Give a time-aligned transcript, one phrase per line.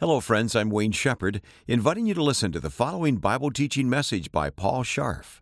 [0.00, 0.54] Hello, friends.
[0.54, 4.84] I'm Wayne Shepherd, inviting you to listen to the following Bible teaching message by Paul
[4.84, 5.40] Scharf.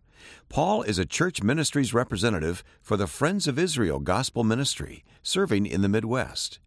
[0.49, 5.83] Paul is a church ministries representative for the Friends of Israel Gospel Ministry, serving in
[5.83, 6.57] the Midwest.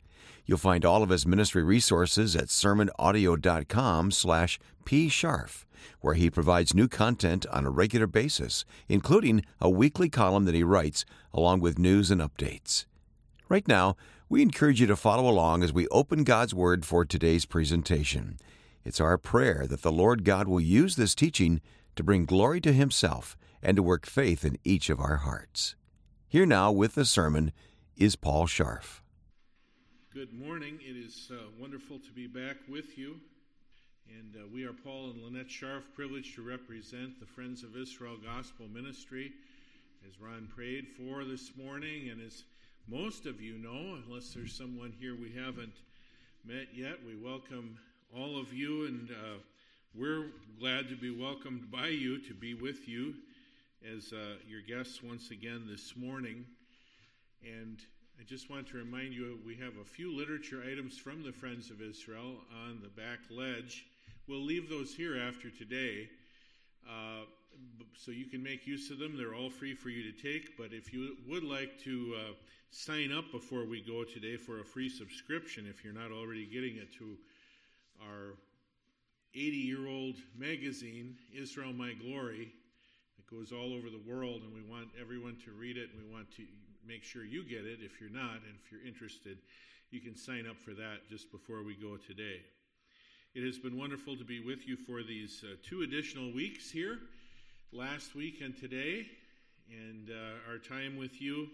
[0.47, 5.65] You'll find all of his ministry resources at sermonaudio.com slash pscharf,
[6.01, 10.63] where he provides new content on a regular basis, including a weekly column that he
[10.63, 11.05] writes,
[11.35, 12.85] along with news and updates.
[13.49, 13.97] Right now,
[14.31, 18.39] we encourage you to follow along as we open God's Word for today's presentation.
[18.85, 21.61] It's our prayer that the Lord God will use this teaching
[21.97, 25.75] to bring glory to Himself and to work faith in each of our hearts.
[26.29, 27.51] Here now with the sermon
[27.97, 29.01] is Paul Scharf.
[30.15, 30.79] Good morning.
[30.81, 33.17] It is uh, wonderful to be back with you.
[34.17, 38.17] And uh, we are Paul and Lynette Scharf, privileged to represent the Friends of Israel
[38.25, 39.33] Gospel Ministry,
[40.09, 42.45] as Ron prayed for this morning and as
[42.89, 45.75] most of you know, unless there's someone here we haven't
[46.45, 46.97] met yet.
[47.07, 47.79] We welcome
[48.17, 49.39] all of you, and uh,
[49.95, 50.27] we're
[50.59, 53.15] glad to be welcomed by you to be with you
[53.97, 56.45] as uh, your guests once again this morning.
[57.45, 57.79] And
[58.19, 61.71] I just want to remind you we have a few literature items from the Friends
[61.71, 63.87] of Israel on the back ledge.
[64.27, 66.09] We'll leave those here after today.
[66.89, 67.25] Uh,
[67.97, 69.17] so you can make use of them.
[69.17, 70.57] They're all free for you to take.
[70.57, 72.33] But if you would like to uh,
[72.71, 76.77] sign up before we go today for a free subscription, if you're not already getting
[76.77, 77.17] it, to
[78.03, 78.37] our
[79.35, 82.53] 80 year old magazine, Israel My Glory.
[83.19, 86.13] It goes all over the world, and we want everyone to read it, and we
[86.13, 86.45] want to
[86.87, 87.81] make sure you get it.
[87.83, 89.39] If you're not, and if you're interested,
[89.91, 92.41] you can sign up for that just before we go today.
[93.35, 96.99] It has been wonderful to be with you for these uh, two additional weeks here
[97.73, 99.07] last week and today,
[99.71, 101.47] and uh, our time with you.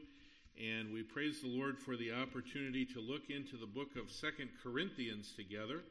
[0.59, 4.49] And we praise the Lord for the opportunity to look into the book of Second
[4.63, 5.83] Corinthians together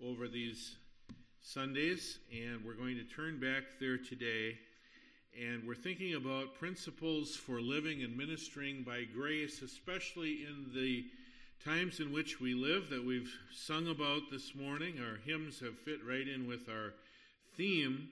[0.00, 0.76] over these
[1.42, 2.18] Sundays.
[2.32, 4.56] And we're going to turn back there today.
[5.36, 11.04] And we're thinking about principles for living and ministering by grace, especially in the
[11.64, 15.00] times in which we live that we've sung about this morning.
[15.00, 16.94] Our hymns have fit right in with our
[17.56, 18.08] theme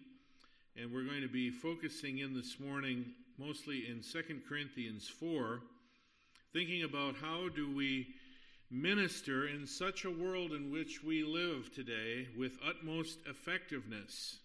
[0.77, 3.05] and we're going to be focusing in this morning
[3.39, 5.61] mostly in 2 Corinthians 4,
[6.53, 8.07] thinking about how do we
[8.71, 14.39] minister in such a world in which we live today with utmost effectiveness.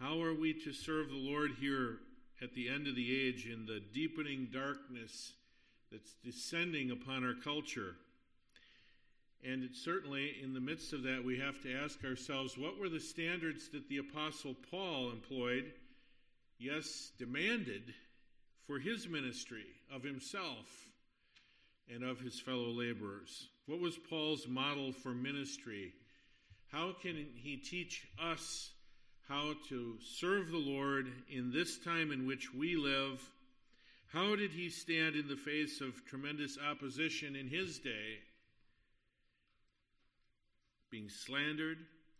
[0.00, 1.98] How are we to serve the Lord here
[2.42, 5.32] at the end of the age in the deepening darkness
[5.92, 7.94] that's descending upon our culture?
[9.46, 12.98] And certainly, in the midst of that, we have to ask ourselves what were the
[12.98, 15.72] standards that the Apostle Paul employed,
[16.58, 17.94] yes, demanded
[18.66, 20.66] for his ministry of himself
[21.88, 23.46] and of his fellow laborers?
[23.66, 25.92] What was Paul's model for ministry?
[26.72, 28.72] How can he teach us
[29.28, 33.22] how to serve the Lord in this time in which we live?
[34.12, 38.18] How did he stand in the face of tremendous opposition in his day?
[40.96, 41.76] Being slandered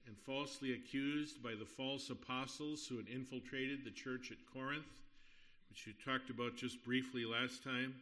[0.07, 4.85] and falsely accused by the false apostles who had infiltrated the church at Corinth,
[5.71, 7.95] which we talked about just briefly last time.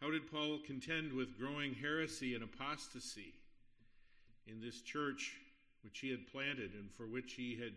[0.00, 3.34] How did Paul contend with growing heresy and apostasy
[4.46, 5.34] in this church
[5.82, 7.72] which he had planted and for which he had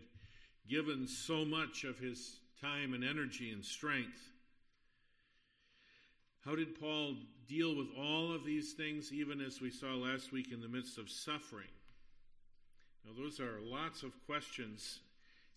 [0.70, 4.22] given so much of his time and energy and strength?
[6.44, 7.14] How did Paul
[7.48, 10.98] deal with all of these things, even as we saw last week in the midst
[10.98, 11.72] of suffering?
[13.02, 15.00] Now, those are lots of questions,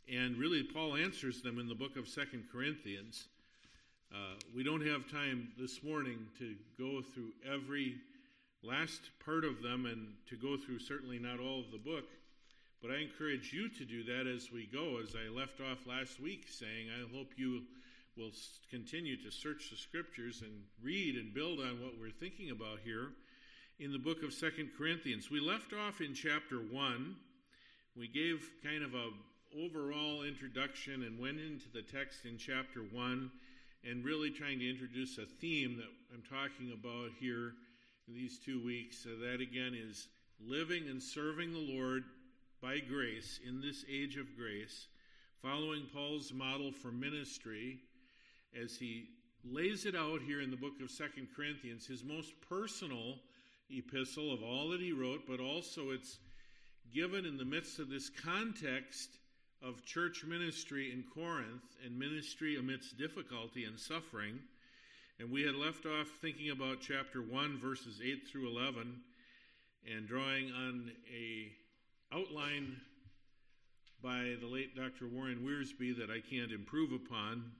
[0.10, 3.28] and really, Paul answers them in the book of Second Corinthians.
[4.14, 7.96] Uh, we don't have time this morning to go through every
[8.64, 12.06] last part of them and to go through certainly not all of the book,
[12.82, 16.22] but I encourage you to do that as we go, as I left off last
[16.22, 17.64] week saying, I hope you
[18.18, 18.32] will
[18.72, 20.52] continue to search the scriptures and
[20.82, 23.10] read and build on what we're thinking about here
[23.80, 25.30] in the book of Second Corinthians.
[25.30, 27.16] We left off in chapter 1.
[27.96, 29.10] We gave kind of a
[29.56, 33.30] overall introduction and went into the text in chapter 1
[33.84, 37.54] and really trying to introduce a theme that I'm talking about here
[38.08, 38.98] these two weeks.
[39.04, 40.08] So that again is
[40.44, 42.04] living and serving the Lord
[42.64, 44.88] by grace in this age of grace,
[45.44, 47.78] following Paul's model for ministry
[48.62, 49.10] as he
[49.44, 53.16] lays it out here in the book of Second Corinthians, his most personal
[53.70, 56.18] epistle of all that he wrote, but also it's
[56.94, 59.10] given in the midst of this context
[59.62, 64.40] of church ministry in Corinth and ministry amidst difficulty and suffering.
[65.20, 69.02] And we had left off thinking about chapter 1, verses 8 through 11.
[69.96, 71.52] and drawing on a
[72.14, 72.78] outline
[74.04, 75.08] by the late Dr.
[75.08, 77.52] Warren Wiersbe that I can't improve upon.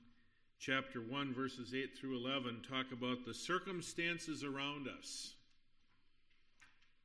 [0.60, 5.34] Chapter 1, verses 8 through 11 talk about the circumstances around us.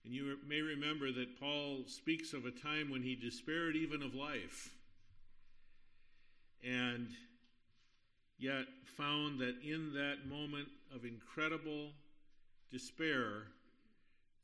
[0.04, 4.14] And you may remember that Paul speaks of a time when he despaired even of
[4.14, 4.74] life,
[6.64, 7.08] and
[8.38, 8.64] yet
[8.96, 11.90] found that in that moment of incredible
[12.72, 13.48] despair,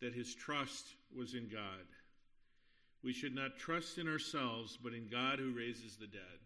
[0.01, 0.85] that his trust
[1.17, 1.87] was in God.
[3.03, 6.39] We should not trust in ourselves, but in God who raises the dead.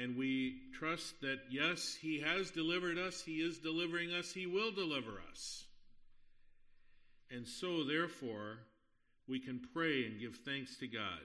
[0.00, 4.72] And we trust that, yes, He has delivered us, He is delivering us, He will
[4.72, 5.64] deliver us.
[7.30, 8.58] And so, therefore,
[9.28, 11.24] we can pray and give thanks to God.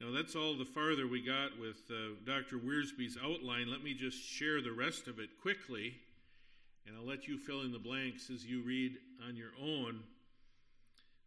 [0.00, 2.56] Now, that's all the farther we got with uh, Dr.
[2.56, 3.70] Wiersbe's outline.
[3.70, 5.94] Let me just share the rest of it quickly,
[6.86, 8.92] and I'll let you fill in the blanks as you read
[9.26, 10.00] on your own.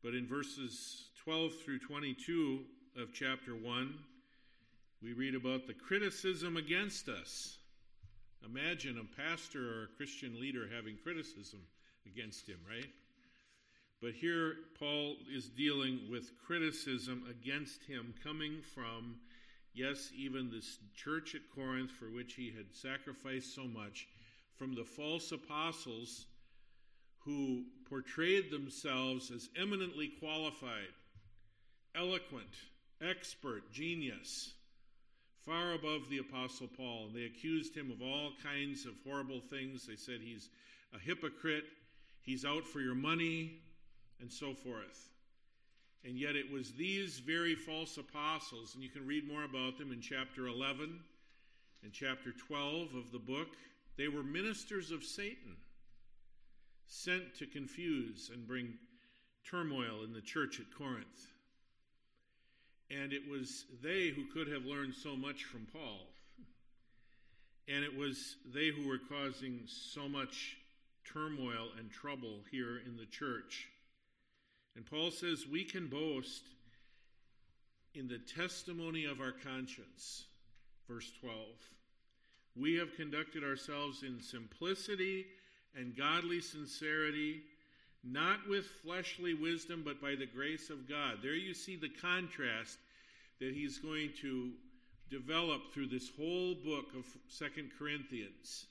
[0.03, 2.61] But in verses 12 through 22
[2.99, 3.93] of chapter 1,
[5.03, 7.57] we read about the criticism against us.
[8.45, 11.59] Imagine a pastor or a Christian leader having criticism
[12.05, 12.89] against him, right?
[14.01, 19.15] But here, Paul is dealing with criticism against him coming from,
[19.73, 24.07] yes, even this church at Corinth for which he had sacrificed so much,
[24.57, 26.27] from the false apostles
[27.19, 30.93] who portrayed themselves as eminently qualified,
[31.95, 32.55] eloquent,
[33.01, 34.53] expert, genius,
[35.45, 37.07] far above the Apostle Paul.
[37.07, 39.85] And they accused him of all kinds of horrible things.
[39.85, 40.49] They said he's
[40.93, 41.65] a hypocrite,
[42.21, 43.59] he's out for your money,
[44.19, 45.09] and so forth.
[46.05, 49.91] And yet it was these very false apostles, and you can read more about them
[49.91, 50.99] in chapter 11
[51.83, 53.49] and chapter 12 of the book.
[53.97, 55.55] They were ministers of Satan
[56.87, 58.73] sent to confuse and bring
[59.49, 61.27] turmoil in the church at Corinth.
[63.01, 66.07] And it was they who could have learned so much from Paul.
[67.67, 70.57] And it was they who were causing so much
[71.05, 73.67] turmoil and trouble here in the church.
[74.75, 76.43] And Paul says we can boast
[77.95, 80.25] in the testimony of our conscience.
[80.87, 81.35] Verse 12.
[82.55, 85.25] We have conducted ourselves in simplicity
[85.75, 87.41] and godly sincerity,
[88.03, 91.19] not with fleshly wisdom, but by the grace of God.
[91.23, 92.77] There you see the contrast
[93.43, 94.51] that he's going to
[95.09, 98.67] develop through this whole book of Second Corinthians.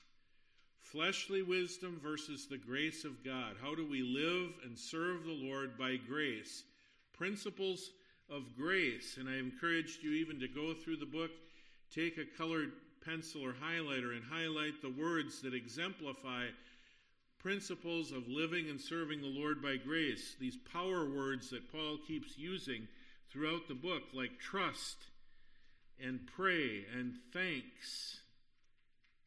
[0.81, 3.55] Fleshly wisdom versus the grace of God.
[3.61, 6.63] How do we live and serve the Lord by grace?
[7.15, 7.91] Principles
[8.31, 9.17] of grace.
[9.19, 11.31] And I encouraged you even to go through the book,
[11.93, 12.71] take a colored
[13.05, 16.45] pencil or highlighter, and highlight the words that exemplify
[17.37, 22.37] principles of living and serving the Lord by grace, these power words that Paul keeps
[22.37, 22.87] using
[23.33, 24.97] throughout the book, like trust
[25.99, 28.19] and pray and thanks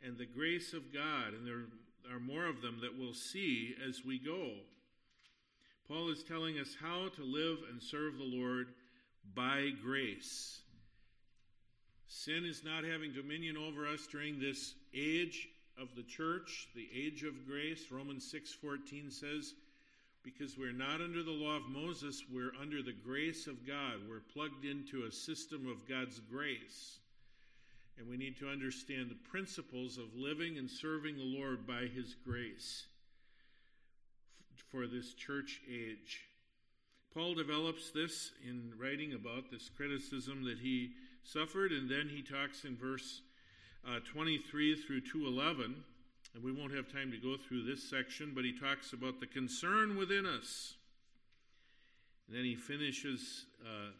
[0.05, 1.35] and the grace of God.
[1.35, 4.53] And there are more of them that we'll see as we go.
[5.89, 8.69] Paul is telling us how to live and serve the Lord
[9.35, 10.61] by grace.
[12.09, 15.49] Sin is not having dominion over us during this age
[15.81, 19.55] of the church, the age of grace, Romans 6:14 says,
[20.27, 24.01] because we're not under the law of Moses, we're under the grace of God.
[24.09, 26.99] We're plugged into a system of God's grace.
[27.97, 32.17] And we need to understand the principles of living and serving the Lord by his
[32.27, 32.87] grace
[34.73, 36.23] for this church age.
[37.15, 40.91] Paul develops this in writing about this criticism that he
[41.23, 43.23] suffered, and then he talks in verse
[43.89, 45.85] uh, 23 through 211.
[46.37, 49.27] And we won't have time to go through this section, but he talks about the
[49.27, 50.75] concern within us.
[52.29, 53.93] And then he finishes uh,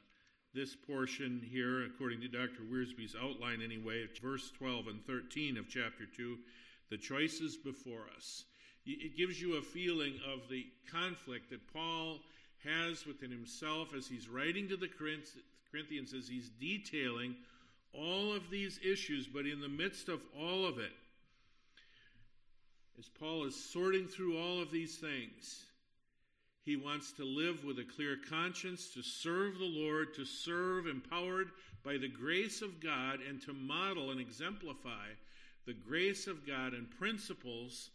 [0.53, 2.61] this portion here, according to Dr.
[2.71, 6.37] Wiersbe's outline anyway, verse 12 and 13 of chapter 2,
[6.91, 8.45] the choices before us.
[8.85, 12.19] It gives you a feeling of the conflict that Paul
[12.63, 17.35] has within himself as he's writing to the Corinthians, as he's detailing
[17.95, 20.93] all of these issues, but in the midst of all of it,
[22.99, 25.65] as Paul is sorting through all of these things,
[26.63, 31.51] he wants to live with a clear conscience, to serve the Lord, to serve empowered
[31.85, 35.07] by the grace of God, and to model and exemplify
[35.67, 37.91] the grace of God and principles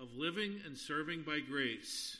[0.00, 2.18] of living and serving by grace.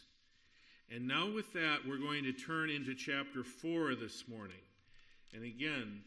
[0.94, 4.56] And now, with that, we're going to turn into chapter 4 this morning.
[5.34, 6.02] And again,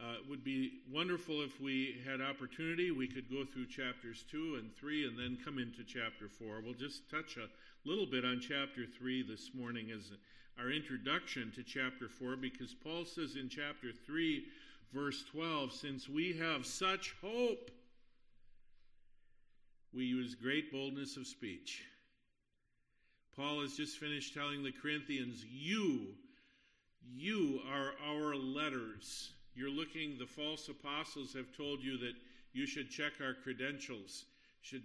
[0.00, 2.90] uh, it would be wonderful if we had opportunity.
[2.90, 6.60] We could go through chapters 2 and 3 and then come into chapter 4.
[6.62, 7.48] We'll just touch a
[7.88, 10.12] little bit on chapter 3 this morning as
[10.58, 14.44] our introduction to chapter 4 because Paul says in chapter 3,
[14.92, 17.70] verse 12, since we have such hope,
[19.94, 21.84] we use great boldness of speech.
[23.34, 26.08] Paul has just finished telling the Corinthians, You,
[27.14, 29.32] you are our letters.
[29.56, 32.12] You're looking, the false apostles have told you that
[32.52, 34.26] you should check our credentials,
[34.60, 34.82] should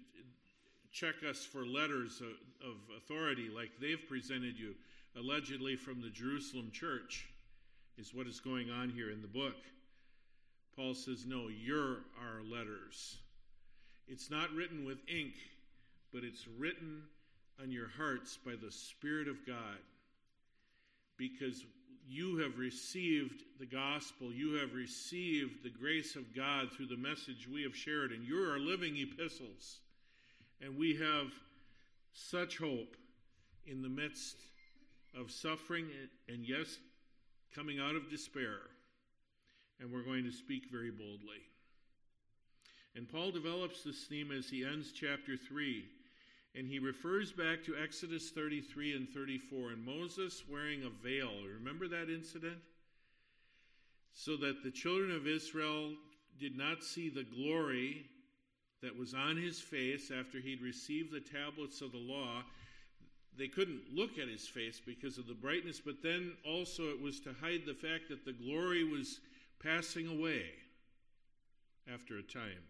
[0.91, 4.73] check us for letters of, of authority like they've presented you,
[5.17, 7.27] allegedly from the Jerusalem church,
[7.97, 9.57] is what is going on here in the book.
[10.75, 13.17] Paul says, No, you're our letters.
[14.07, 15.33] It's not written with ink,
[16.13, 17.03] but it's written
[17.61, 19.79] on your hearts by the Spirit of God.
[21.17, 21.65] Because
[22.11, 27.47] you have received the gospel, you have received the grace of God through the message
[27.47, 29.79] we have shared, and you're our living epistles.
[30.59, 31.27] And we have
[32.11, 32.97] such hope
[33.65, 34.35] in the midst
[35.17, 35.87] of suffering
[36.27, 36.77] and, yes,
[37.55, 38.59] coming out of despair.
[39.79, 41.41] And we're going to speak very boldly.
[42.95, 45.85] And Paul develops this theme as he ends chapter 3.
[46.55, 51.31] And he refers back to Exodus 33 and 34 and Moses wearing a veil.
[51.58, 52.58] Remember that incident?
[54.13, 55.93] So that the children of Israel
[56.39, 58.05] did not see the glory
[58.81, 62.43] that was on his face after he'd received the tablets of the law.
[63.38, 67.20] They couldn't look at his face because of the brightness, but then also it was
[67.22, 69.22] to hide the fact that the glory was
[69.63, 70.46] passing away
[71.91, 72.63] after a time.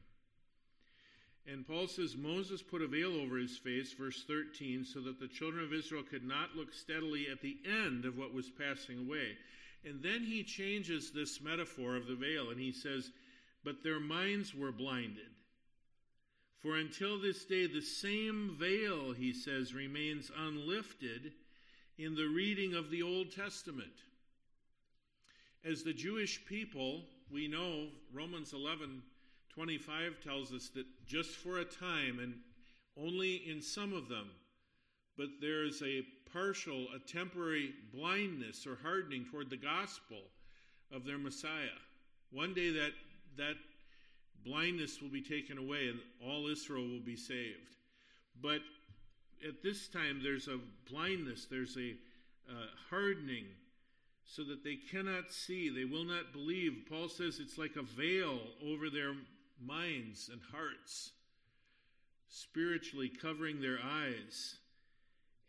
[1.47, 5.27] And Paul says Moses put a veil over his face, verse 13, so that the
[5.27, 9.37] children of Israel could not look steadily at the end of what was passing away.
[9.83, 13.11] And then he changes this metaphor of the veil and he says,
[13.63, 15.31] But their minds were blinded.
[16.61, 21.33] For until this day, the same veil, he says, remains unlifted
[21.97, 24.03] in the reading of the Old Testament.
[25.65, 29.01] As the Jewish people, we know Romans 11
[29.53, 32.35] 25 tells us that just for a time, and
[32.97, 34.29] only in some of them,
[35.17, 36.03] but there's a
[36.33, 40.21] partial, a temporary blindness or hardening toward the gospel
[40.91, 41.77] of their Messiah.
[42.31, 42.91] One day that,
[43.37, 43.55] that
[44.45, 47.75] blindness will be taken away and all Israel will be saved.
[48.41, 48.61] But
[49.47, 51.95] at this time, there's a blindness, there's a
[52.49, 53.45] uh, hardening
[54.25, 56.85] so that they cannot see, they will not believe.
[56.89, 59.13] Paul says it's like a veil over their
[59.65, 61.11] minds and hearts,
[62.27, 64.55] spiritually covering their eyes,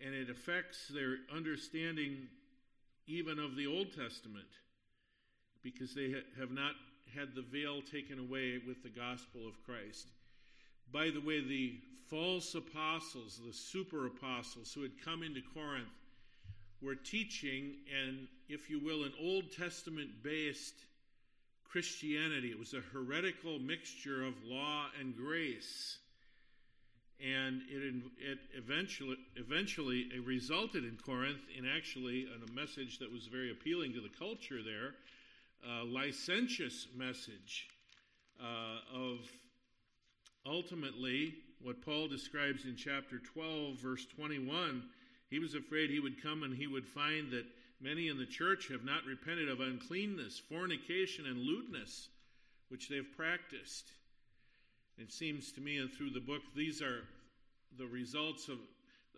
[0.05, 2.29] and it affects their understanding
[3.07, 4.49] even of the Old Testament
[5.63, 6.73] because they have not
[7.15, 10.09] had the veil taken away with the gospel of Christ.
[10.93, 11.79] By the way, the
[12.09, 15.89] false apostles, the super apostles who had come into Corinth,
[16.81, 20.75] were teaching, and if you will, an Old Testament based
[21.73, 22.51] Christianity.
[22.51, 25.97] It was a heretical mixture of law and grace.
[27.19, 33.11] And it, it eventually, eventually it resulted in Corinth in actually in a message that
[33.11, 34.95] was very appealing to the culture there,
[35.67, 37.69] a licentious message
[38.39, 39.21] uh, of
[40.45, 44.83] ultimately what Paul describes in chapter 12, verse 21.
[45.31, 47.47] He was afraid he would come and he would find that
[47.83, 52.09] Many in the church have not repented of uncleanness, fornication, and lewdness,
[52.69, 53.91] which they've practiced.
[54.99, 57.03] It seems to me, and through the book, these are
[57.77, 58.59] the results of,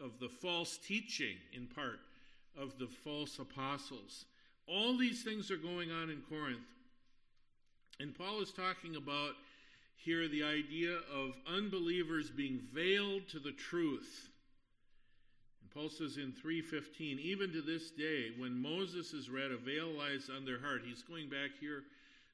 [0.02, 2.00] of the false teaching, in part,
[2.56, 4.24] of the false apostles.
[4.66, 6.60] All these things are going on in Corinth.
[8.00, 9.34] And Paul is talking about
[9.96, 14.30] here the idea of unbelievers being veiled to the truth.
[15.74, 20.30] Paul says in 3:15, even to this day, when Moses is read, a veil lies
[20.30, 20.84] on their heart.
[20.84, 21.84] He's going back here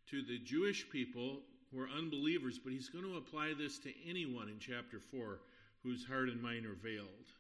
[0.09, 4.49] to the Jewish people who are unbelievers, but he's going to apply this to anyone
[4.49, 5.41] in chapter 4
[5.83, 7.33] whose heart and mind are veiled.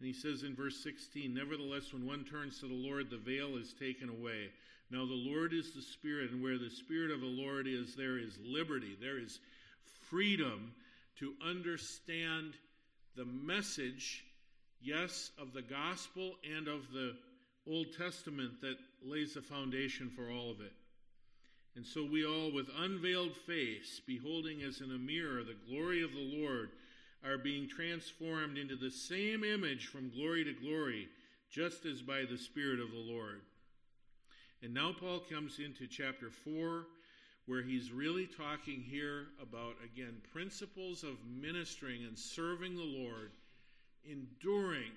[0.00, 3.56] And he says in verse 16, Nevertheless, when one turns to the Lord, the veil
[3.56, 4.50] is taken away.
[4.90, 8.18] Now, the Lord is the Spirit, and where the Spirit of the Lord is, there
[8.18, 9.38] is liberty, there is
[10.10, 10.74] freedom
[11.20, 12.54] to understand
[13.14, 14.24] the message
[14.82, 17.14] yes, of the gospel and of the
[17.68, 20.72] Old Testament that lays the foundation for all of it.
[21.74, 26.12] And so we all, with unveiled face, beholding as in a mirror the glory of
[26.12, 26.70] the Lord,
[27.24, 31.08] are being transformed into the same image from glory to glory,
[31.50, 33.40] just as by the Spirit of the Lord.
[34.62, 36.84] And now Paul comes into chapter 4,
[37.46, 43.32] where he's really talking here about, again, principles of ministering and serving the Lord
[44.04, 44.92] enduring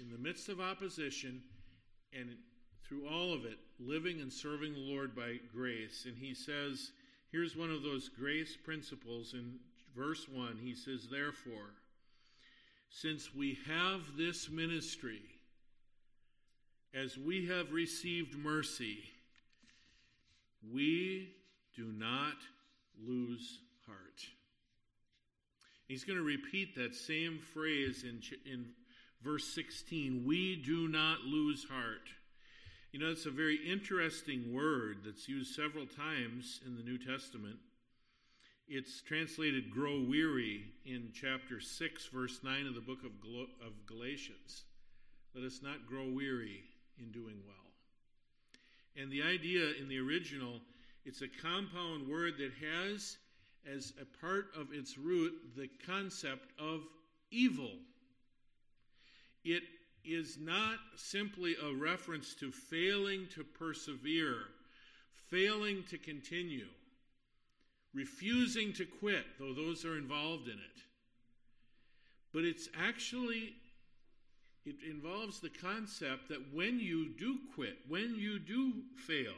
[0.00, 1.42] in the midst of opposition
[2.12, 2.30] and
[2.86, 6.04] through all of it, living and serving the Lord by grace.
[6.06, 6.92] And he says,
[7.32, 9.54] here's one of those grace principles in
[9.96, 10.58] verse 1.
[10.62, 11.72] He says, Therefore,
[12.90, 15.22] since we have this ministry,
[16.94, 18.98] as we have received mercy,
[20.72, 21.30] we
[21.74, 22.36] do not
[23.04, 24.26] lose heart.
[25.86, 28.66] He's going to repeat that same phrase in, in
[29.22, 32.08] verse 16 we do not lose heart.
[32.92, 37.56] You know, it's a very interesting word that's used several times in the New Testament.
[38.68, 43.10] It's translated grow weary in chapter 6, verse 9 of the book of,
[43.66, 44.62] of Galatians.
[45.34, 46.62] Let us not grow weary
[46.98, 47.56] in doing well.
[48.96, 50.60] And the idea in the original,
[51.04, 53.18] it's a compound word that has
[53.72, 56.82] as a part of its root the concept of
[57.30, 57.72] evil.
[59.44, 59.62] It
[60.04, 64.40] is not simply a reference to failing to persevere,
[65.30, 66.68] failing to continue,
[67.94, 70.82] refusing to quit, though those are involved in it.
[72.32, 73.54] But it's actually,
[74.66, 78.72] it involves the concept that when you do quit, when you do
[79.06, 79.34] fail,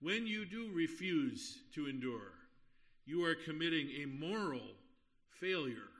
[0.00, 2.32] when you do refuse to endure,
[3.06, 4.62] you are committing a moral
[5.40, 5.90] failure.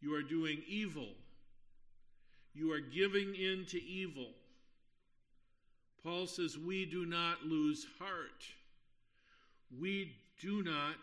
[0.00, 1.08] You are doing evil.
[2.54, 4.30] You are giving in to evil.
[6.02, 8.44] Paul says, We do not lose heart.
[9.80, 10.96] We do not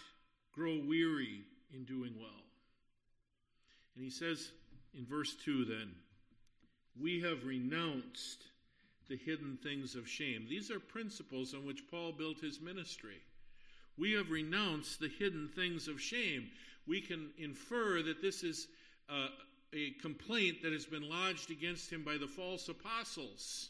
[0.53, 1.41] grow weary
[1.73, 2.29] in doing well.
[3.95, 4.51] And he says
[4.97, 5.91] in verse 2 then,
[6.99, 8.43] We have renounced
[9.09, 10.47] the hidden things of shame.
[10.49, 13.21] These are principles on which Paul built his ministry.
[13.97, 16.49] We have renounced the hidden things of shame.
[16.87, 18.67] We can infer that this is
[19.09, 19.27] uh,
[19.73, 23.69] a complaint that has been lodged against him by the false apostles.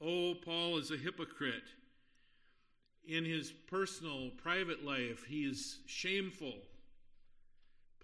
[0.00, 1.62] Oh, Paul is a hypocrite.
[3.06, 6.54] In his personal, private life, he is shameful.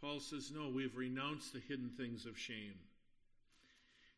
[0.01, 2.75] Paul says, No, we've renounced the hidden things of shame.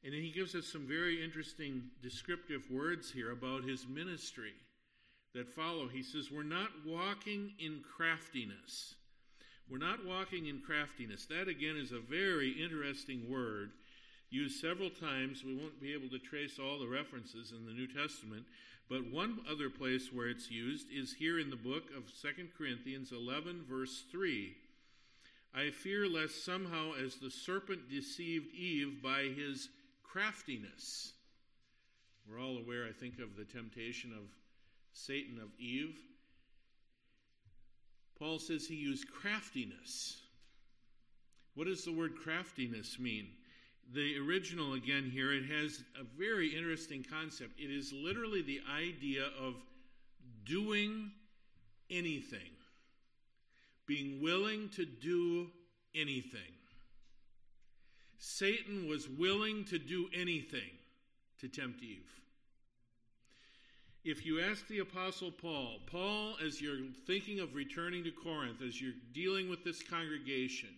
[0.03, 4.53] And then he gives us some very interesting descriptive words here about his ministry
[5.35, 5.89] that follow.
[5.89, 8.95] He says, We're not walking in craftiness.
[9.71, 11.27] We're not walking in craftiness.
[11.27, 13.71] That, again, is a very interesting word
[14.31, 15.45] used several times.
[15.45, 18.45] We won't be able to trace all the references in the New Testament,
[18.89, 23.13] but one other place where it's used is here in the book of 2 Corinthians
[23.13, 24.55] 11, verse 3.
[25.55, 29.69] I fear lest somehow, as the serpent deceived Eve by his
[30.05, 31.13] craftiness,
[32.29, 34.25] we're all aware, I think, of the temptation of
[34.93, 35.99] Satan of Eve.
[38.19, 40.21] Paul says he used craftiness.
[41.55, 43.29] What does the word craftiness mean?
[43.93, 47.59] The original, again, here, it has a very interesting concept.
[47.59, 49.55] It is literally the idea of
[50.45, 51.11] doing
[51.91, 52.53] anything,
[53.87, 55.49] being willing to do
[55.95, 56.41] anything.
[58.19, 60.71] Satan was willing to do anything
[61.41, 62.21] to tempt Eve
[64.05, 68.81] if you ask the Apostle Paul, Paul, as you're thinking of returning to Corinth, as
[68.81, 70.71] you're dealing with this congregation,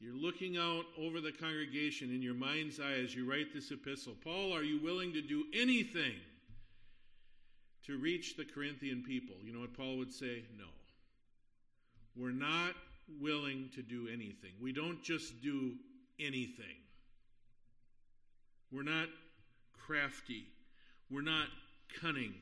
[0.00, 4.14] you're looking out over the congregation in your mind's eye as you write this epistle.
[4.24, 6.14] Paul, are you willing to do anything
[7.84, 9.36] to reach the Corinthian people?
[9.44, 10.44] You know what Paul would say?
[10.56, 10.64] No.
[12.16, 12.74] We're not
[13.20, 14.52] willing to do anything.
[14.62, 15.74] We don't just do
[16.18, 16.76] anything.
[18.72, 19.08] We're not
[19.86, 20.46] crafty.
[21.10, 21.48] We're not
[22.00, 22.34] cunning.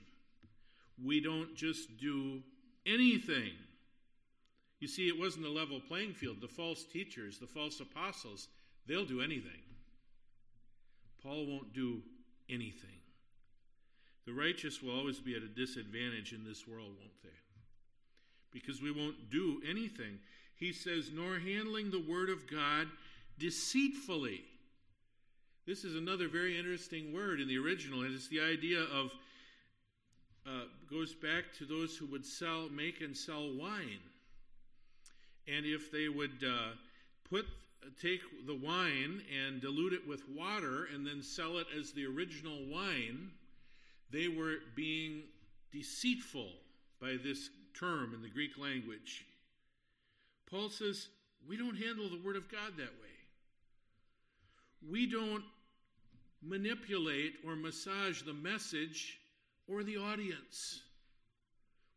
[1.05, 2.43] We don't just do
[2.87, 3.53] anything.
[4.81, 6.41] You see, it wasn't a level playing field.
[6.41, 8.49] The false teachers, the false apostles,
[8.87, 9.63] they'll do anything.
[11.23, 12.01] Paul won't do
[12.49, 13.01] anything.
[14.27, 17.29] The righteous will always be at a disadvantage in this world, won't they?
[18.53, 20.19] Because we won't do anything.
[20.55, 22.89] He says, nor handling the word of God
[23.39, 24.43] deceitfully.
[25.67, 29.13] This is another very interesting word in the original, and it's the idea of
[30.49, 34.01] uh, goes back to those who would sell, make and sell wine.
[35.47, 36.71] And if they would uh,
[37.29, 37.47] put,
[38.01, 42.59] take the wine and dilute it with water and then sell it as the original
[42.71, 43.31] wine,
[44.11, 45.23] they were being
[45.73, 46.49] deceitful
[47.01, 49.27] by this term in the Greek language.
[50.51, 51.09] Paul says,
[51.47, 53.09] we don't handle the Word of God that way.
[54.91, 55.45] We don't
[56.43, 59.19] manipulate or massage the message
[59.71, 60.81] or the audience.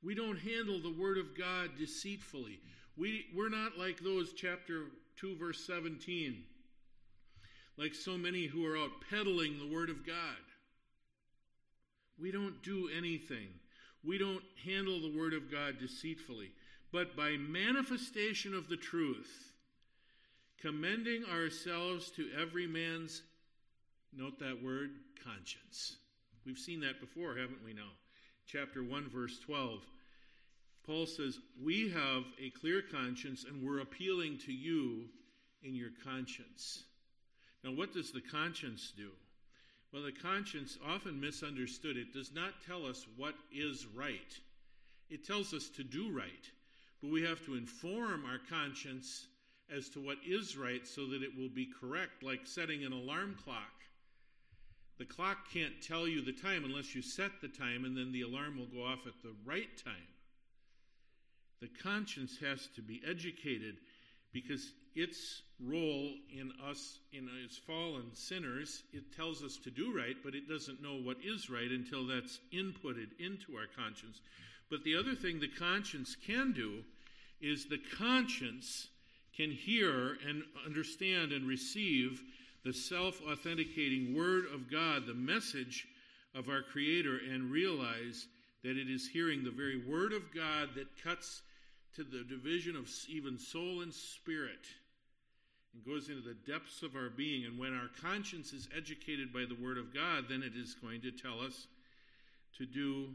[0.03, 2.59] We don't handle the Word of God deceitfully.
[2.97, 4.85] We, we're not like those, chapter
[5.17, 6.43] 2, verse 17.
[7.77, 10.15] like so many who are out peddling the Word of God.
[12.19, 13.47] We don't do anything.
[14.03, 16.51] We don't handle the Word of God deceitfully,
[16.91, 19.53] but by manifestation of the truth,
[20.59, 23.23] commending ourselves to every man's,
[24.15, 24.91] note that word,
[25.23, 25.97] conscience.
[26.45, 27.91] We've seen that before, haven't we now?
[28.47, 29.79] Chapter 1, verse 12.
[30.85, 35.05] Paul says, We have a clear conscience and we're appealing to you
[35.61, 36.83] in your conscience.
[37.63, 39.09] Now, what does the conscience do?
[39.93, 44.39] Well, the conscience, often misunderstood, it does not tell us what is right.
[45.09, 46.49] It tells us to do right.
[47.01, 49.27] But we have to inform our conscience
[49.75, 53.35] as to what is right so that it will be correct, like setting an alarm
[53.43, 53.80] clock.
[55.01, 58.21] The clock can't tell you the time unless you set the time, and then the
[58.21, 59.95] alarm will go off at the right time.
[61.59, 63.77] The conscience has to be educated
[64.31, 70.17] because its role in us, in as fallen sinners, it tells us to do right,
[70.23, 74.21] but it doesn't know what is right until that's inputted into our conscience.
[74.69, 76.83] But the other thing the conscience can do
[77.41, 78.89] is the conscience
[79.35, 82.21] can hear and understand and receive
[82.63, 85.87] the self authenticating Word of God, the message
[86.35, 88.27] of our Creator, and realize
[88.63, 91.41] that it is hearing the very Word of God that cuts
[91.95, 94.65] to the division of even soul and spirit
[95.73, 97.45] and goes into the depths of our being.
[97.45, 101.01] And when our conscience is educated by the Word of God, then it is going
[101.01, 101.67] to tell us
[102.57, 103.09] to do,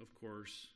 [0.00, 0.68] of course,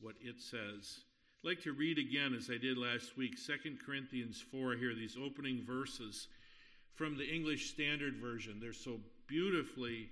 [0.00, 1.00] what it says.
[1.42, 5.16] I'd like to read again, as I did last week, 2 Corinthians 4 here, these
[5.22, 6.28] opening verses
[6.98, 8.58] from the English Standard Version.
[8.60, 10.08] They're so beautifully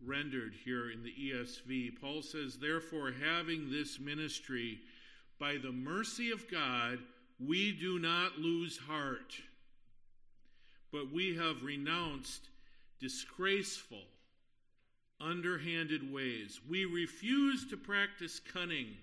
[0.00, 2.00] rendered here in the ESV.
[2.00, 4.78] Paul says, Therefore, having this ministry,
[5.40, 7.00] by the mercy of God,
[7.40, 9.34] we do not lose heart,
[10.92, 12.48] but we have renounced
[13.00, 14.04] disgraceful,
[15.20, 16.60] underhanded ways.
[16.68, 18.94] We refuse to practice cunning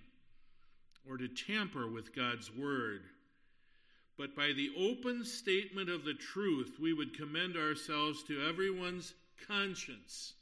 [1.07, 3.01] or to tamper with God's word.
[4.17, 9.13] But by the open statement of the truth, we would commend ourselves to everyone's
[9.47, 10.33] conscience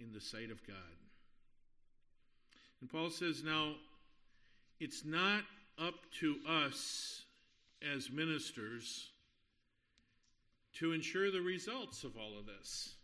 [0.00, 0.76] in the sight of God.
[2.80, 3.74] And Paul says, now,
[4.78, 5.42] it's not
[5.76, 7.22] up to us
[7.94, 9.08] as ministers
[10.74, 12.94] to ensure the results of all of this.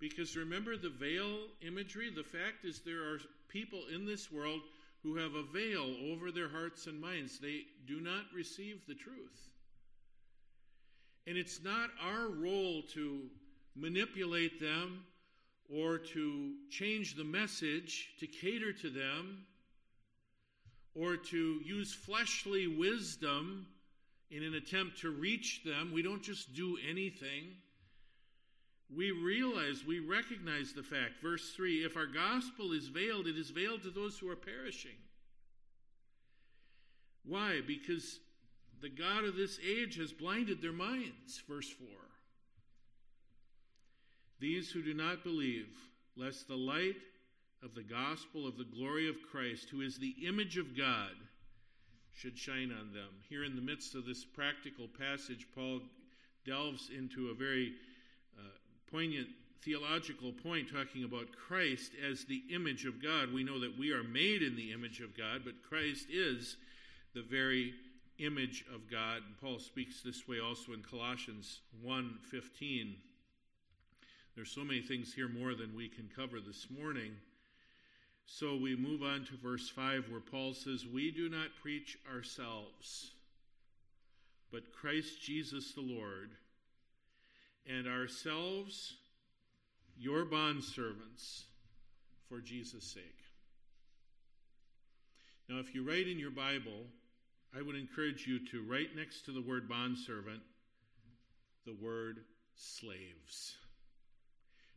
[0.00, 2.10] Because remember the veil imagery?
[2.10, 4.62] The fact is, there are people in this world
[5.02, 7.38] who have a veil over their hearts and minds.
[7.38, 9.50] They do not receive the truth.
[11.26, 13.22] And it's not our role to
[13.74, 15.04] manipulate them
[15.72, 19.44] or to change the message to cater to them
[20.94, 23.66] or to use fleshly wisdom
[24.30, 25.90] in an attempt to reach them.
[25.92, 27.54] We don't just do anything.
[28.96, 31.22] We realize, we recognize the fact.
[31.22, 34.98] Verse 3 if our gospel is veiled, it is veiled to those who are perishing.
[37.24, 37.60] Why?
[37.66, 38.18] Because
[38.80, 41.40] the God of this age has blinded their minds.
[41.48, 41.86] Verse 4.
[44.40, 45.68] These who do not believe,
[46.16, 46.96] lest the light
[47.62, 51.12] of the gospel of the glory of Christ, who is the image of God,
[52.12, 53.08] should shine on them.
[53.28, 55.80] Here, in the midst of this practical passage, Paul
[56.44, 57.72] delves into a very
[58.36, 58.42] uh,
[58.92, 59.28] poignant
[59.62, 63.32] theological point talking about Christ as the image of God.
[63.32, 66.56] We know that we are made in the image of God, but Christ is
[67.14, 67.72] the very
[68.18, 69.22] image of God.
[69.26, 72.96] And Paul speaks this way also in Colossians 1:15.
[74.34, 77.16] There's so many things here more than we can cover this morning.
[78.26, 83.12] So we move on to verse 5 where Paul says, We do not preach ourselves,
[84.50, 86.30] but Christ Jesus the Lord,
[87.68, 88.94] and ourselves
[89.96, 91.44] your bondservants
[92.28, 93.22] for Jesus' sake.
[95.48, 96.86] Now, if you write in your Bible,
[97.56, 100.40] I would encourage you to write next to the word bondservant
[101.64, 102.24] the word
[102.56, 103.56] slaves.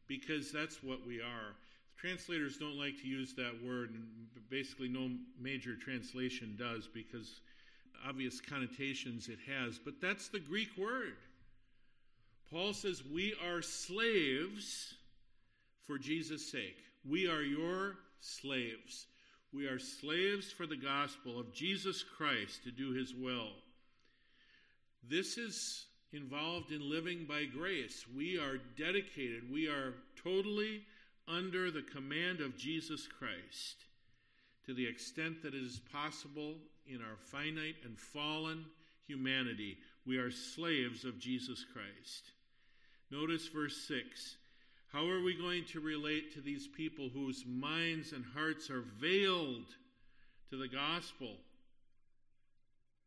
[0.08, 1.56] Because that's what we are.
[1.98, 4.06] Translators don't like to use that word, and
[4.50, 7.40] basically, no major translation does because
[8.08, 9.80] obvious connotations it has.
[9.80, 11.16] But that's the Greek word.
[12.56, 14.94] Paul says, We are slaves
[15.86, 16.78] for Jesus' sake.
[17.04, 19.08] We are your slaves.
[19.52, 23.50] We are slaves for the gospel of Jesus Christ to do his will.
[25.06, 28.06] This is involved in living by grace.
[28.16, 30.84] We are dedicated, we are totally
[31.28, 33.84] under the command of Jesus Christ
[34.66, 36.56] to the extent that it is possible
[36.88, 38.64] in our finite and fallen
[39.08, 39.78] humanity.
[40.06, 42.32] We are slaves of Jesus Christ.
[43.12, 44.38] Notice verse 6.
[44.92, 49.66] How are we going to relate to these people whose minds and hearts are veiled
[50.50, 51.36] to the gospel?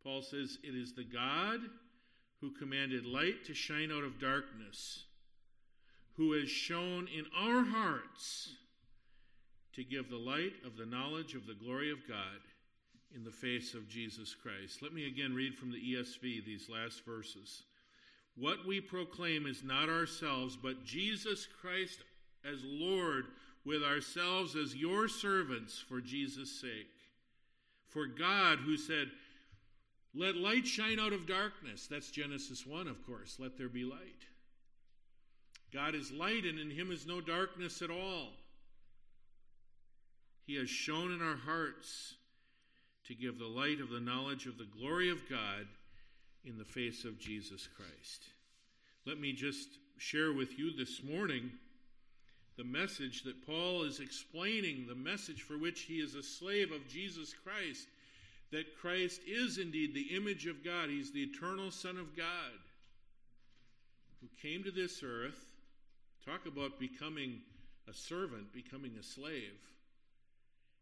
[0.02, 1.60] Paul says, It is the God
[2.40, 5.04] who commanded light to shine out of darkness,
[6.16, 8.50] who has shown in our hearts
[9.74, 12.40] to give the light of the knowledge of the glory of God
[13.14, 14.82] in the face of Jesus Christ.
[14.82, 17.62] Let me again read from the ESV these last verses.
[18.38, 21.98] What we proclaim is not ourselves, but Jesus Christ
[22.44, 23.26] as Lord,
[23.64, 26.86] with ourselves as your servants for Jesus' sake.
[27.88, 29.08] For God, who said,
[30.14, 34.24] Let light shine out of darkness, that's Genesis 1, of course, let there be light.
[35.72, 38.28] God is light, and in him is no darkness at all.
[40.46, 42.14] He has shown in our hearts
[43.06, 45.66] to give the light of the knowledge of the glory of God
[46.48, 48.24] in the face of Jesus Christ.
[49.06, 51.50] Let me just share with you this morning
[52.56, 56.88] the message that Paul is explaining, the message for which he is a slave of
[56.88, 57.86] Jesus Christ,
[58.50, 60.88] that Christ is indeed the image of God.
[60.88, 62.58] He's the eternal Son of God
[64.20, 65.44] who came to this earth.
[66.24, 67.40] Talk about becoming
[67.88, 69.60] a servant, becoming a slave.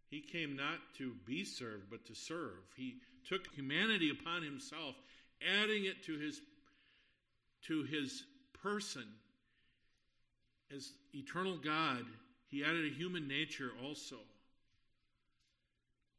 [0.08, 2.62] He came not to be served, but to serve.
[2.76, 2.96] He
[3.28, 4.94] took humanity upon himself,
[5.62, 6.40] adding it to his,
[7.66, 8.24] to his
[8.62, 9.04] person.
[10.74, 12.04] As eternal God,
[12.48, 14.16] he added a human nature also.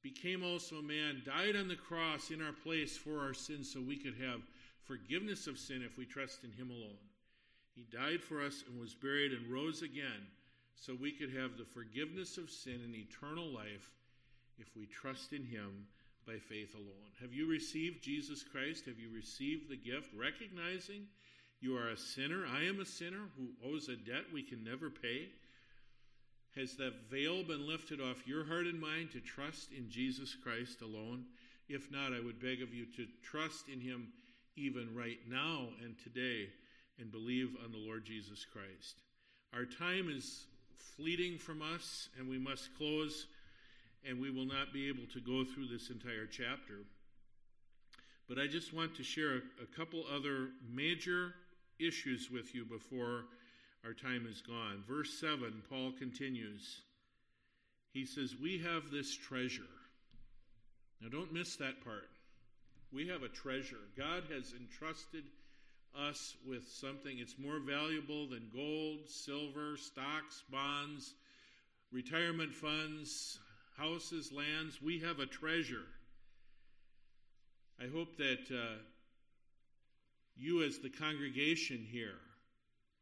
[0.04, 3.82] Became also a man, died on the cross in our place for our sins so
[3.82, 4.42] we could have
[4.84, 6.98] forgiveness of sin if we trust in him alone.
[7.76, 10.28] He died for us and was buried and rose again
[10.76, 13.92] so we could have the forgiveness of sin and eternal life
[14.60, 15.86] if we trust in him
[16.28, 17.10] by faith alone.
[17.22, 18.86] Have you received Jesus Christ?
[18.86, 21.08] Have you received the gift, recognizing
[21.62, 22.46] you are a sinner?
[22.46, 25.30] I am a sinner who owes a debt we can never pay.
[26.58, 30.82] Has that veil been lifted off your heart and mind to trust in Jesus Christ
[30.82, 31.24] alone?
[31.70, 34.10] If not, I would beg of you to trust in him
[34.56, 36.50] even right now and today
[37.00, 39.02] and believe on the Lord Jesus Christ.
[39.54, 40.46] Our time is
[40.96, 43.28] fleeting from us, and we must close,
[44.08, 46.86] and we will not be able to go through this entire chapter.
[48.28, 51.34] But I just want to share a, a couple other major
[51.80, 53.26] issues with you before
[53.86, 54.84] our time is gone.
[54.88, 56.82] Verse 7, Paul continues.
[57.94, 59.62] He says, We have this treasure.
[61.02, 62.10] Now, don't miss that part.
[62.92, 63.78] We have a treasure.
[63.98, 65.26] God has entrusted
[65.96, 67.18] us with something.
[67.20, 71.14] It's more valuable than gold, silver, stocks, bonds,
[71.92, 73.40] retirement funds,
[73.78, 74.82] houses, lands.
[74.82, 75.86] We have a treasure.
[77.80, 78.78] I hope that uh,
[80.36, 82.20] you, as the congregation here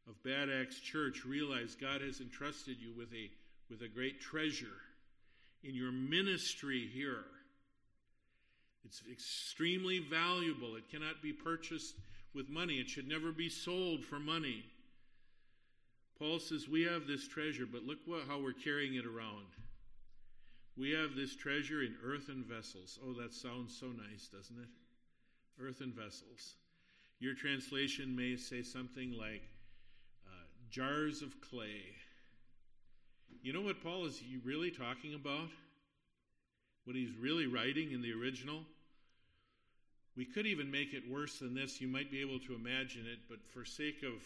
[0.08, 3.30] of Bad Axe Church, realize God has entrusted you with a,
[3.70, 4.66] with a great treasure
[5.64, 7.24] in your ministry here.
[8.84, 10.76] It's extremely valuable.
[10.76, 11.94] It cannot be purchased
[12.34, 12.74] with money.
[12.74, 14.64] It should never be sold for money.
[16.18, 19.46] Paul says, We have this treasure, but look what, how we're carrying it around.
[20.78, 22.98] We have this treasure in earthen vessels.
[23.02, 24.68] Oh, that sounds so nice, doesn't it?
[25.62, 26.56] Earthen vessels.
[27.18, 29.42] Your translation may say something like
[30.26, 31.80] uh, jars of clay.
[33.42, 35.48] You know what Paul is really talking about?
[36.84, 38.60] What he's really writing in the original?
[40.14, 41.80] We could even make it worse than this.
[41.80, 44.22] You might be able to imagine it, but for sake of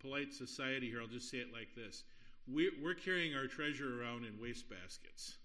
[0.00, 2.02] polite society here, I'll just say it like this.
[2.48, 5.36] We're, carrying our treasure around in waste baskets.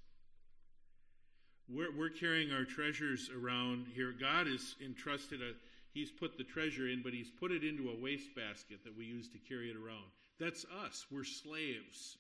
[1.74, 4.14] We're, we're carrying our treasures around here.
[4.20, 5.54] God has entrusted a,
[5.94, 9.30] He's put the treasure in, but He's put it into a wastebasket that we use
[9.30, 10.06] to carry it around.
[10.40, 11.06] That's us.
[11.12, 12.18] We're slaves.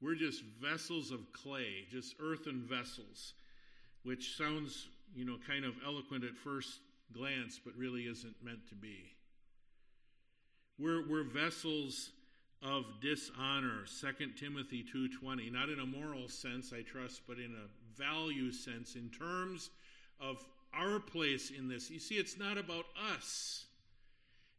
[0.00, 3.34] We're just vessels of clay, just earthen vessels,
[4.02, 6.80] which sounds you know, kind of eloquent at first
[7.12, 9.12] glance, but really isn't meant to be.
[10.78, 12.10] We're, we're vessels
[12.62, 18.00] of dishonor, 2 Timothy 2.20, not in a moral sense, I trust, but in a
[18.00, 19.70] value sense, in terms
[20.20, 21.90] of our place in this.
[21.90, 23.66] You see, it's not about us.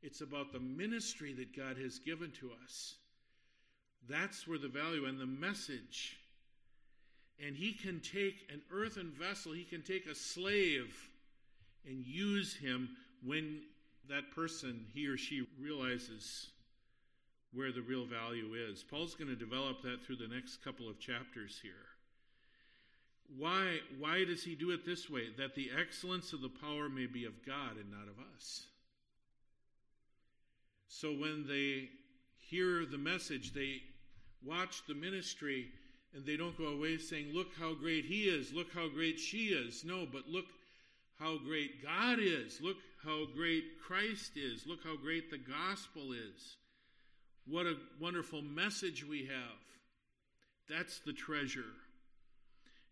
[0.01, 2.95] It's about the ministry that God has given to us.
[4.07, 6.17] That's where the value and the message
[7.45, 11.09] and he can take an earthen vessel, he can take a slave
[11.85, 12.89] and use him
[13.23, 13.61] when
[14.09, 16.49] that person, he or she, realizes
[17.53, 18.83] where the real value is.
[18.83, 21.71] Paul's going to develop that through the next couple of chapters here.
[23.37, 25.27] Why, why does he do it this way?
[25.37, 28.67] That the excellence of the power may be of God and not of us.
[30.87, 31.89] So when they
[32.37, 33.81] hear the message, they
[34.43, 35.67] watch the ministry,
[36.13, 39.47] and they don't go away saying, Look how great he is, look how great she
[39.47, 39.83] is.
[39.83, 40.45] No, but look
[41.19, 46.55] how great God is, look how great Christ is, look how great the gospel is.
[47.49, 49.59] What a wonderful message we have.
[50.69, 51.73] That's the treasure.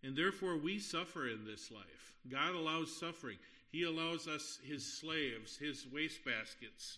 [0.03, 2.15] And therefore, we suffer in this life.
[2.29, 3.37] God allows suffering.
[3.71, 6.97] He allows us, his slaves, his wastebaskets,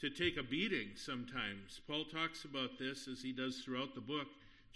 [0.00, 1.80] to take a beating sometimes.
[1.86, 4.26] Paul talks about this as he does throughout the book,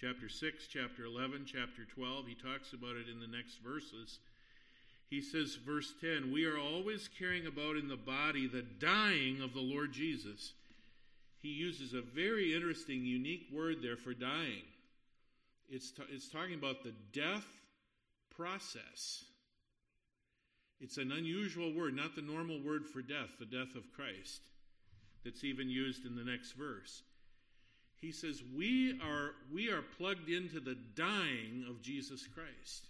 [0.01, 2.27] chapter 6, chapter 11, chapter 12.
[2.29, 4.21] He talks about it in the next verses.
[5.11, 9.53] He says, verse 10, We are always carrying about in the body the dying of
[9.53, 10.53] the Lord Jesus.
[11.41, 14.65] He uses a very interesting, unique word there for dying.
[15.69, 17.47] It's, t- it's talking about the death
[18.37, 19.25] process.
[20.81, 24.43] It's an unusual word, not the normal word for death, the death of Christ,
[25.25, 27.03] that's even used in the next verse.
[28.01, 32.89] He says, We are, we are plugged into the dying of Jesus Christ.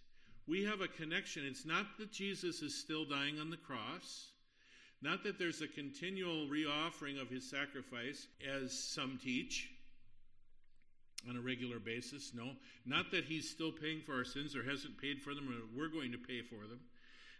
[0.49, 1.45] We have a connection.
[1.45, 4.29] It's not that Jesus is still dying on the cross,
[5.03, 8.27] not that there's a continual reoffering of his sacrifice,
[8.63, 9.69] as some teach
[11.29, 12.33] on a regular basis.
[12.35, 12.53] No.
[12.85, 15.89] Not that he's still paying for our sins or hasn't paid for them or we're
[15.89, 16.81] going to pay for them.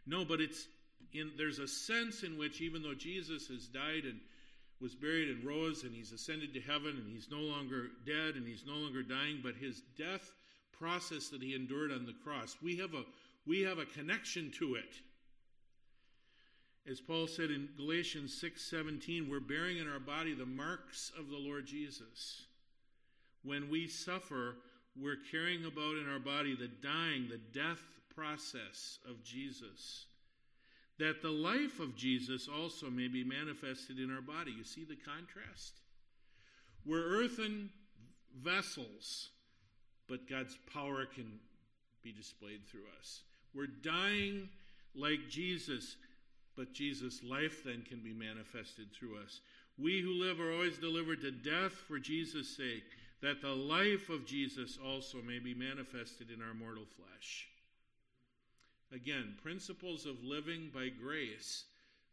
[0.07, 0.67] No, but it's
[1.13, 4.21] in there's a sense in which even though Jesus has died and
[4.81, 8.47] was buried and rose and he's ascended to heaven and he's no longer dead and
[8.47, 10.33] he's no longer dying, but his death
[10.73, 13.05] process that he endured on the cross, we have a
[13.47, 14.95] we have a connection to it.
[16.89, 21.37] As Paul said in Galatians 6:17, we're bearing in our body the marks of the
[21.37, 22.47] Lord Jesus.
[23.43, 24.57] When we suffer,
[24.95, 27.83] we're carrying about in our body the dying, the death
[28.15, 30.07] process of Jesus.
[30.99, 34.53] That the life of Jesus also may be manifested in our body.
[34.53, 35.81] You see the contrast?
[36.85, 37.73] We're earthen
[38.33, 39.31] vessels,
[40.07, 41.41] but God's power can
[42.03, 43.25] be displayed through us.
[43.53, 44.49] We're dying
[44.95, 45.97] like Jesus,
[46.57, 49.41] but Jesus' life then can be manifested through us.
[49.79, 52.85] We who live are always delivered to death for Jesus' sake,
[53.23, 57.49] that the life of Jesus also may be manifested in our mortal flesh.
[58.93, 61.65] Again, principles of living by grace,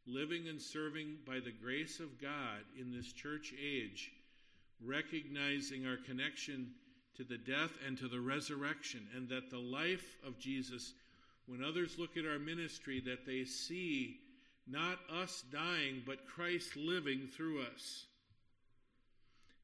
[0.05, 4.11] living and serving by the grace of God in this church age,
[4.83, 6.71] recognizing our connection
[7.15, 10.93] to the death and to the resurrection, and that the life of Jesus,
[11.45, 14.17] when others look at our ministry, that they see
[14.67, 18.05] not us dying, but Christ living through us.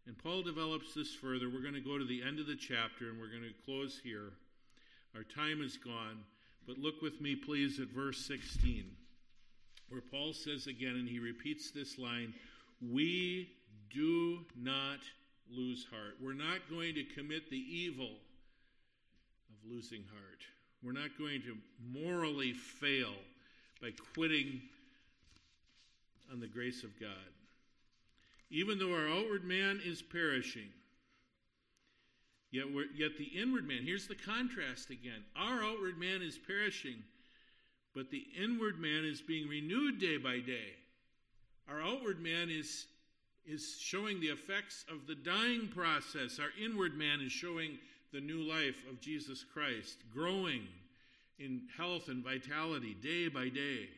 [0.05, 1.49] And Paul develops this further.
[1.49, 3.99] We're going to go to the end of the chapter and we're going to close
[4.03, 4.31] here.
[5.15, 6.23] Our time is gone.
[6.67, 8.85] But look with me, please, at verse 16,
[9.89, 12.33] where Paul says again, and he repeats this line
[12.81, 13.49] We
[13.93, 14.99] do not
[15.51, 16.15] lose heart.
[16.21, 18.11] We're not going to commit the evil
[19.49, 20.43] of losing heart.
[20.83, 21.57] We're not going to
[21.91, 23.13] morally fail
[23.81, 24.61] by quitting
[26.31, 27.09] on the grace of God.
[28.49, 30.69] Even though our outward man is perishing,
[32.51, 32.65] yet,
[32.95, 35.23] yet the inward man, here's the contrast again.
[35.35, 37.03] Our outward man is perishing,
[37.93, 40.73] but the inward man is being renewed day by day.
[41.69, 42.87] Our outward man is,
[43.45, 46.39] is showing the effects of the dying process.
[46.39, 47.77] Our inward man is showing
[48.11, 50.63] the new life of Jesus Christ, growing
[51.37, 53.89] in health and vitality day by day.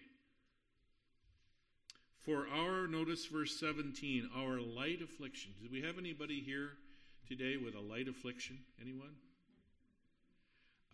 [2.25, 5.51] For our, notice verse 17, our light affliction.
[5.61, 6.69] Do we have anybody here
[7.27, 8.59] today with a light affliction?
[8.79, 9.15] Anyone?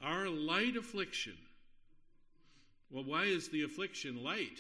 [0.02, 1.38] Our light affliction.
[2.90, 4.60] Well, why is the affliction light?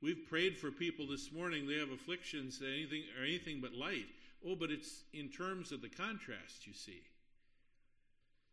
[0.00, 4.06] We've prayed for people this morning, they have afflictions, anything or anything but light.
[4.46, 7.02] Oh, but it's in terms of the contrast, you see.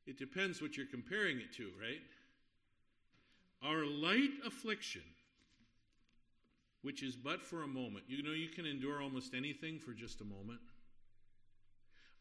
[0.05, 2.01] It depends what you're comparing it to, right?
[3.63, 5.01] Our light affliction
[6.81, 8.05] which is but for a moment.
[8.07, 10.59] You know, you can endure almost anything for just a moment.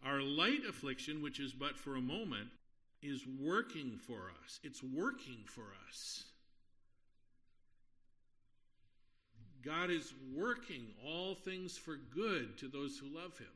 [0.04, 2.48] Our light affliction, which is but for a moment,
[3.02, 4.60] is working for us.
[4.62, 6.24] It's working for us.
[9.64, 13.46] God is working all things for good to those who love Him.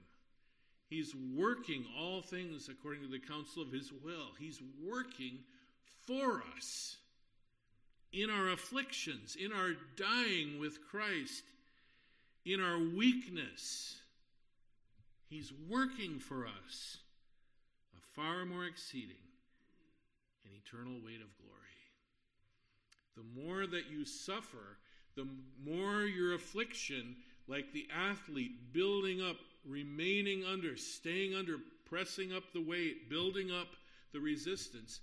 [0.89, 4.31] He's working all things according to the counsel of His will.
[4.39, 5.39] He's working
[6.07, 6.97] for us
[8.13, 11.45] in our afflictions, in our dying with Christ,
[12.45, 13.97] in our weakness.
[15.29, 16.99] He's working for us
[17.97, 19.17] a far more exceeding
[20.45, 21.53] and eternal weight of glory.
[23.17, 24.79] The more that you suffer,
[25.17, 25.27] the
[25.65, 27.17] more your affliction
[27.49, 29.37] like the athlete building up,
[29.67, 33.69] remaining under, staying under, pressing up the weight, building up
[34.13, 35.01] the resistance,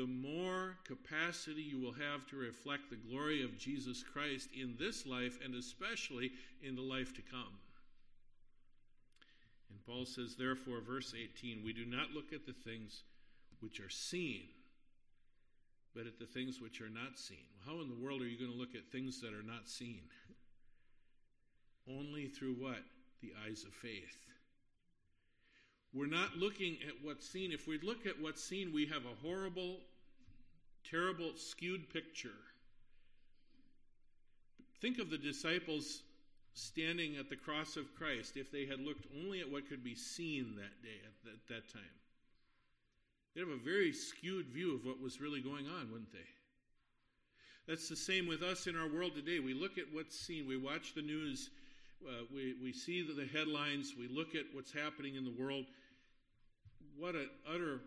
[0.00, 5.04] the more capacity you will have to reflect the glory of Jesus Christ in this
[5.04, 6.32] life and especially
[6.62, 7.60] in the life to come.
[9.68, 13.02] And Paul says, therefore, verse 18, we do not look at the things
[13.60, 14.44] which are seen,
[15.94, 17.44] but at the things which are not seen.
[17.52, 19.68] Well, how in the world are you going to look at things that are not
[19.68, 20.00] seen?
[21.90, 22.80] Only through what?
[23.20, 24.16] The eyes of faith.
[25.92, 27.52] We're not looking at what's seen.
[27.52, 29.80] If we look at what's seen, we have a horrible,
[30.88, 32.28] terrible, skewed picture.
[34.80, 36.02] Think of the disciples
[36.54, 39.94] standing at the cross of Christ if they had looked only at what could be
[39.94, 41.82] seen that day, at that, that time.
[43.34, 46.18] They'd have a very skewed view of what was really going on, wouldn't they?
[47.68, 49.38] That's the same with us in our world today.
[49.38, 51.50] We look at what's seen, we watch the news,
[52.04, 55.66] uh, we, we see the headlines, we look at what's happening in the world.
[56.98, 57.80] What an utter,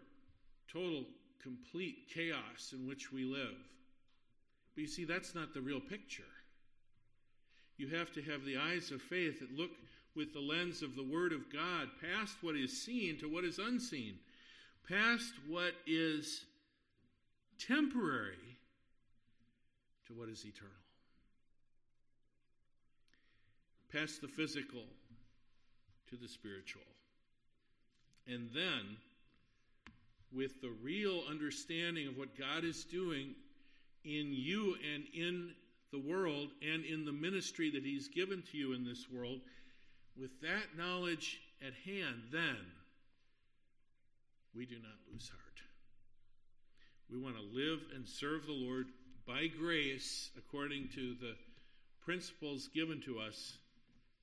[0.72, 1.04] total,
[1.44, 3.58] complete chaos in which we live.
[4.74, 6.24] But you see, that's not the real picture.
[7.78, 9.72] You have to have the eyes of faith that look
[10.16, 13.60] with the lens of the Word of God past what is seen to what is
[13.60, 14.16] unseen,
[14.88, 16.46] past what is
[17.60, 18.58] temporary
[20.08, 20.72] to what is eternal,
[23.91, 24.84] past the physical
[26.10, 26.82] to the spiritual.
[28.28, 28.98] And then,
[30.36, 33.36] with the real understanding of what God is doing
[34.04, 35.54] in you and in
[35.92, 39.40] the world and in the ministry that He's given to you in this world,
[40.20, 42.58] with that knowledge at hand, then
[44.56, 45.40] we do not lose heart.
[47.10, 48.88] We want to live and serve the Lord
[49.28, 51.36] by grace according to the
[52.04, 53.58] principles given to us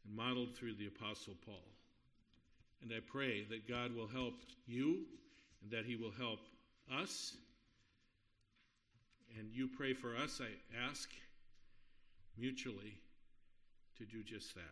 [0.04, 1.64] and modeled through the Apostle Paul.
[2.82, 4.34] And I pray that God will help
[4.66, 5.04] you
[5.62, 6.40] and that He will help
[6.92, 7.36] us.
[9.38, 11.08] And you pray for us, I ask
[12.36, 12.98] mutually
[13.98, 14.62] to do just that.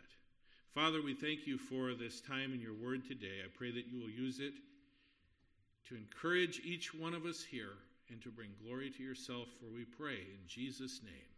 [0.75, 3.43] Father, we thank you for this time in your word today.
[3.45, 4.55] I pray that you will use it
[5.89, 7.75] to encourage each one of us here
[8.11, 11.38] and to bring glory to yourself, for we pray in Jesus' name.